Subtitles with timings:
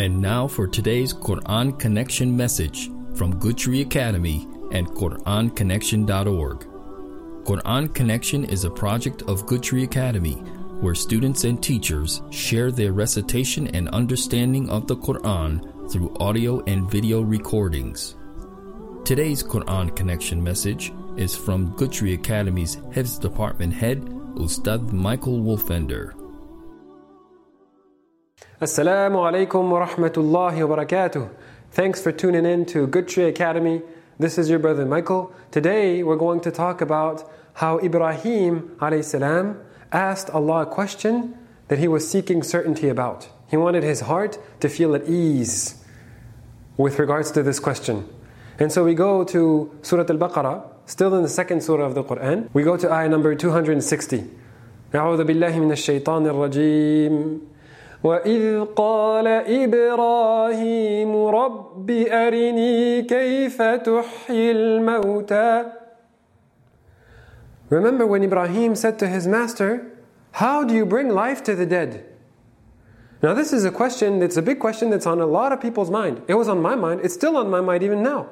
[0.00, 6.60] And now for today's Quran Connection message from Good Tree Academy and QuranConnection.org.
[7.44, 10.36] Quran Connection is a project of Good Tree Academy
[10.80, 16.90] where students and teachers share their recitation and understanding of the Quran through audio and
[16.90, 18.16] video recordings.
[19.04, 23.98] Today's Quran Connection message is from Good Tree Academy's Hifz Department Head,
[24.38, 26.19] Ustad Michael Wolfender.
[28.61, 31.29] Assalamu alaikum wa rahmatullahi wa barakatuh.
[31.71, 33.81] Thanks for tuning in to Guthrie Academy.
[34.19, 35.33] This is your brother Michael.
[35.51, 39.61] Today we're going to talk about how Ibrahim salam
[39.91, 41.37] asked Allah a question
[41.69, 43.29] that he was seeking certainty about.
[43.49, 45.81] He wanted his heart to feel at ease
[46.75, 48.07] with regards to this question.
[48.59, 52.49] And so we go to Surah Al-Baqarah, still in the second surah of the Quran.
[52.53, 54.23] We go to ayah number 260.
[54.93, 57.41] أعوذ بالله من الشيطان الرجيم
[58.03, 65.65] وإذ قال إبراهيم رب أرني كيف تحيي الموتى
[67.69, 69.91] Remember when Ibrahim said to his master,
[70.33, 72.05] How do you bring life to the dead?
[73.23, 75.89] Now, this is a question that's a big question that's on a lot of people's
[75.89, 76.21] mind.
[76.27, 78.29] It was on my mind, it's still on my mind even now.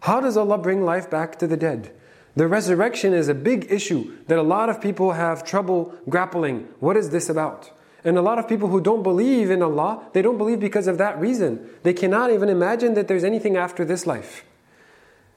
[0.00, 1.90] How does Allah bring life back to the dead?
[2.34, 6.68] The resurrection is a big issue that a lot of people have trouble grappling.
[6.80, 7.70] What is this about?
[8.04, 10.98] And a lot of people who don't believe in Allah, they don't believe because of
[10.98, 11.68] that reason.
[11.82, 14.44] They cannot even imagine that there's anything after this life.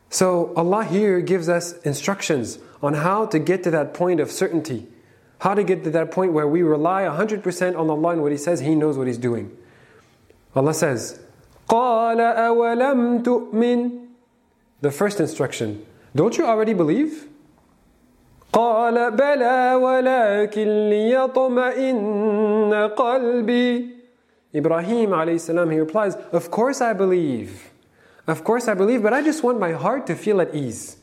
[0.09, 4.87] So Allah here gives us instructions on how to get to that point of certainty.
[5.39, 8.37] How to get to that point where we rely 100% on Allah and what He
[8.37, 9.55] says, He knows what He's doing.
[10.55, 11.19] Allah says,
[11.69, 14.07] قَالَ أَوَلَمْ تُؤْمِنْ
[14.81, 15.85] the first instruction.
[16.15, 17.27] Don't you already believe?
[18.53, 23.99] قال بلى ولكن ليطمئن قلبي
[24.51, 27.69] Ibrahim alayhi he replies, Of course I believe.
[28.25, 30.97] Of course I believe, but I just want my heart to feel at ease.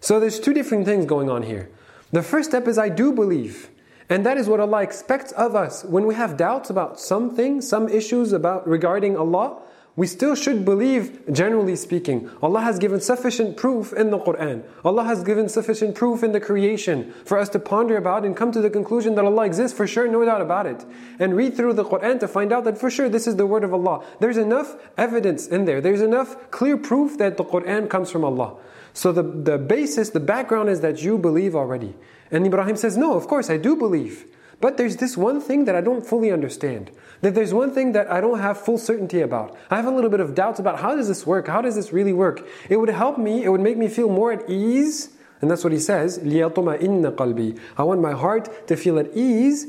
[0.00, 1.70] So there's two different things going on here.
[2.12, 3.70] The first step is I do believe.
[4.10, 5.82] And that is what Allah expects of us.
[5.84, 9.62] When we have doubts about something, some issues about regarding Allah,
[9.99, 12.29] we still should believe, generally speaking.
[12.41, 14.63] Allah has given sufficient proof in the Quran.
[14.85, 18.53] Allah has given sufficient proof in the creation for us to ponder about and come
[18.53, 20.85] to the conclusion that Allah exists for sure, no doubt about it.
[21.19, 23.65] And read through the Quran to find out that for sure this is the word
[23.65, 24.05] of Allah.
[24.21, 25.81] There's enough evidence in there.
[25.81, 28.55] There's enough clear proof that the Quran comes from Allah.
[28.93, 31.93] So the, the basis, the background is that you believe already.
[32.31, 34.23] And Ibrahim says, No, of course, I do believe.
[34.60, 36.90] But there's this one thing that I don't fully understand.
[37.20, 39.56] That there's one thing that I don't have full certainty about.
[39.70, 41.48] I have a little bit of doubts about how does this work?
[41.48, 42.46] How does this really work?
[42.68, 45.10] It would help me, it would make me feel more at ease.
[45.40, 49.66] And that's what he says, لِيَطْمَئِنَّ قَلْبِي I want my heart to feel at ease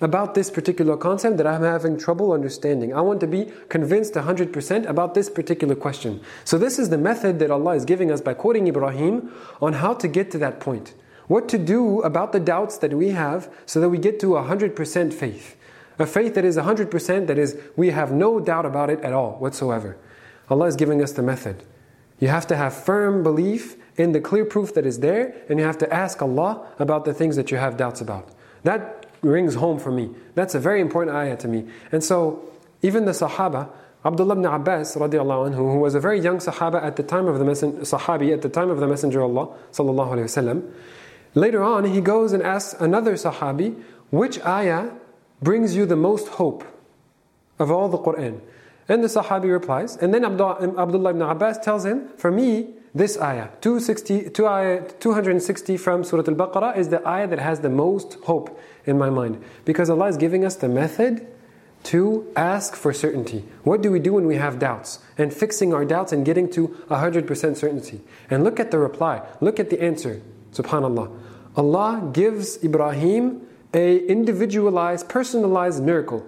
[0.00, 2.94] about this particular concept that I'm having trouble understanding.
[2.94, 6.20] I want to be convinced 100% about this particular question.
[6.44, 9.94] So this is the method that Allah is giving us by quoting Ibrahim on how
[9.94, 10.94] to get to that point
[11.27, 15.13] what to do about the doubts that we have so that we get to 100%
[15.13, 15.57] faith.
[15.99, 19.33] A faith that is 100%, that is, we have no doubt about it at all
[19.33, 19.97] whatsoever.
[20.49, 21.63] Allah is giving us the method.
[22.19, 25.65] You have to have firm belief in the clear proof that is there, and you
[25.65, 28.29] have to ask Allah about the things that you have doubts about.
[28.63, 30.09] That rings home for me.
[30.35, 31.67] That's a very important ayah to me.
[31.91, 32.47] And so,
[32.81, 33.69] even the Sahaba,
[34.03, 37.45] Abdullah ibn Abbas anhu, who was a very young Sahaba at the time of the
[37.45, 40.71] messenger, Sahabi at the time of the Messenger of Allah sallallahu alaihi wasallam,
[41.33, 44.91] Later on, he goes and asks another Sahabi, which ayah
[45.41, 46.63] brings you the most hope
[47.57, 48.41] of all the Quran?
[48.89, 53.47] And the Sahabi replies, and then Abdullah ibn Abbas tells him, for me, this ayah,
[53.61, 58.97] 260, 260 from Surah Al Baqarah, is the ayah that has the most hope in
[58.97, 59.41] my mind.
[59.63, 61.25] Because Allah is giving us the method
[61.83, 63.45] to ask for certainty.
[63.63, 64.99] What do we do when we have doubts?
[65.17, 68.01] And fixing our doubts and getting to 100% certainty.
[68.29, 70.21] And look at the reply, look at the answer.
[70.53, 71.11] Subhanallah.
[71.55, 76.25] Allah gives Ibrahim a individualized, personalized miracle.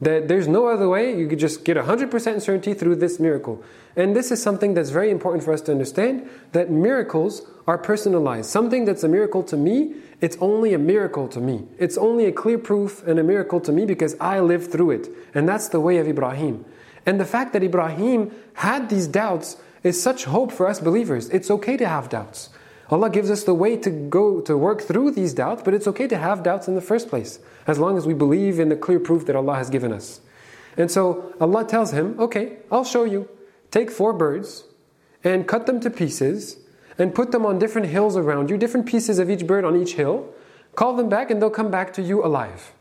[0.00, 2.10] That there's no other way, you could just get 100%
[2.42, 3.62] certainty through this miracle.
[3.96, 8.50] And this is something that's very important for us to understand that miracles are personalized.
[8.50, 11.66] Something that's a miracle to me, it's only a miracle to me.
[11.78, 15.08] It's only a clear proof and a miracle to me because I lived through it.
[15.34, 16.66] And that's the way of Ibrahim.
[17.06, 21.30] And the fact that Ibrahim had these doubts is such hope for us believers.
[21.30, 22.50] It's okay to have doubts.
[22.88, 26.06] Allah gives us the way to go to work through these doubts, but it's okay
[26.06, 29.00] to have doubts in the first place, as long as we believe in the clear
[29.00, 30.20] proof that Allah has given us.
[30.76, 33.28] And so Allah tells him, Okay, I'll show you.
[33.70, 34.64] Take four birds
[35.24, 36.58] and cut them to pieces
[36.98, 39.94] and put them on different hills around you, different pieces of each bird on each
[39.94, 40.32] hill.
[40.74, 42.72] Call them back and they'll come back to you alive.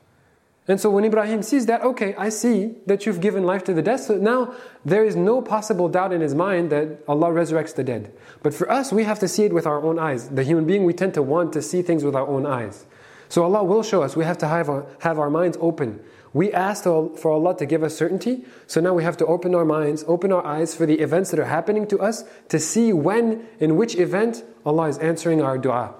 [0.68, 3.84] And so when Ibrahim sees that, okay, I see that you've given life to the
[3.84, 7.84] dead, so now there is no possible doubt in his mind that Allah resurrects the
[7.84, 8.12] dead.
[8.42, 10.30] But for us, we have to see it with our own eyes.
[10.30, 12.86] The human being, we tend to want to see things with our own eyes.
[13.30, 14.16] So Allah will show us.
[14.16, 16.00] We have to have our, have our minds open.
[16.34, 19.66] We asked for Allah to give us certainty, so now we have to open our
[19.66, 23.48] minds, open our eyes for the events that are happening to us to see when,
[23.60, 25.94] in which event, Allah is answering our dua.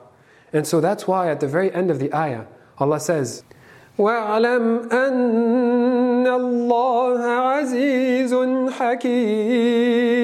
[0.52, 2.46] And so that's why at the very end of the ayah,
[2.80, 3.44] Allah says,
[3.99, 8.35] واعلم أن الله عزيز
[8.71, 10.21] حكيم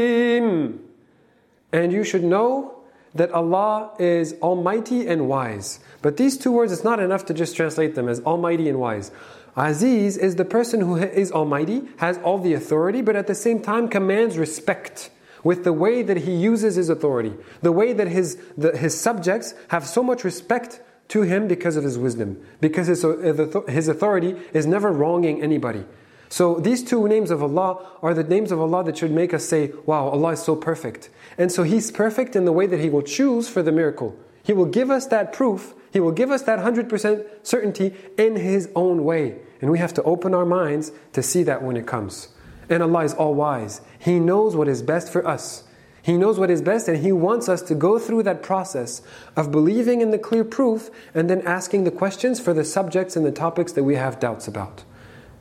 [1.73, 2.77] And you should know
[3.15, 5.81] that Allah is almighty and wise.
[6.01, 9.11] But these two words, it's not enough to just translate them as almighty and wise.
[9.57, 13.61] Aziz is the person who is almighty, has all the authority, but at the same
[13.61, 15.11] time commands respect
[15.43, 17.33] with the way that he uses his authority,
[17.63, 20.81] the way that his, the, his subjects have so much respect
[21.12, 25.84] to him because of his wisdom, because his, uh, his authority is never wronging anybody.
[26.30, 29.44] So these two names of Allah are the names of Allah that should make us
[29.44, 31.10] say, wow, Allah is so perfect.
[31.38, 34.18] And so He's perfect in the way that He will choose for the miracle.
[34.42, 38.70] He will give us that proof, He will give us that 100% certainty in His
[38.74, 39.40] own way.
[39.60, 42.30] And we have to open our minds to see that when it comes.
[42.70, 43.82] And Allah is all wise.
[44.00, 45.66] He knows what is best for us.
[46.02, 49.02] He knows what is best, and He wants us to go through that process
[49.36, 53.26] of believing in the clear proof and then asking the questions for the subjects and
[53.26, 54.84] the topics that we have doubts about.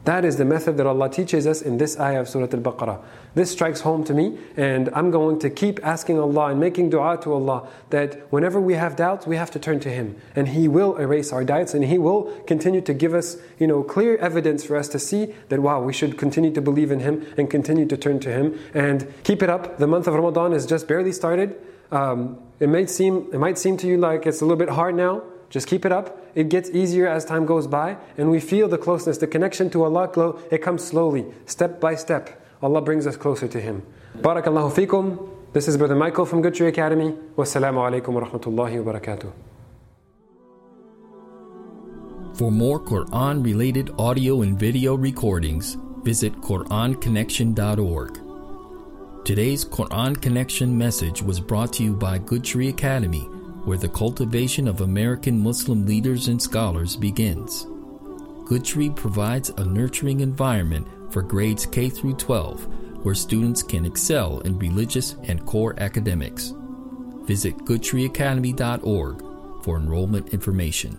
[0.04, 3.02] That is the method that Allah teaches us in this ayah of Surah Al Baqarah.
[3.34, 7.18] This strikes home to me, and I'm going to keep asking Allah and making dua
[7.22, 10.16] to Allah that whenever we have doubts, we have to turn to Him.
[10.34, 13.82] And He will erase our doubts, and He will continue to give us you know,
[13.82, 17.26] clear evidence for us to see that, wow, we should continue to believe in Him
[17.36, 18.58] and continue to turn to Him.
[18.72, 19.76] And keep it up.
[19.76, 21.60] The month of Ramadan has just barely started.
[21.92, 24.94] Um, it, might seem, it might seem to you like it's a little bit hard
[24.94, 25.22] now.
[25.50, 26.16] Just keep it up.
[26.34, 29.82] It gets easier as time goes by, and we feel the closeness, the connection to
[29.82, 30.38] Allah.
[30.50, 32.40] It comes slowly, step by step.
[32.62, 33.82] Allah brings us closer to Him.
[34.18, 35.28] Barakallahu fikum.
[35.52, 37.16] This is Brother Michael from Good Tree Academy.
[37.36, 39.32] Wassalamu alaikum wa rahmatullahi wa barakatuh.
[42.36, 48.20] For more Quran related audio and video recordings, visit QuranConnection.org.
[49.24, 53.28] Today's Quran Connection message was brought to you by Good Tree Academy
[53.64, 57.66] where the cultivation of American Muslim leaders and scholars begins.
[58.44, 64.58] Goodtree provides a nurturing environment for grades K through 12 where students can excel in
[64.58, 66.52] religious and core academics.
[67.24, 70.98] Visit goodtreeacademy.org for enrollment information.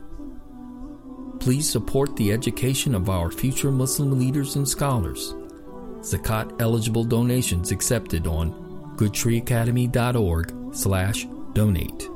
[1.40, 5.34] Please support the education of our future Muslim leaders and scholars.
[6.02, 8.52] Zakat eligible donations accepted on
[8.98, 12.11] goodtreeacademy.org slash donate.